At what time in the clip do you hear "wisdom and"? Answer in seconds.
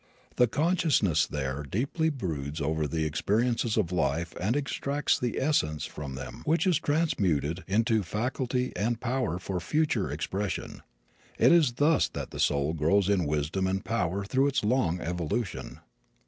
13.27-13.85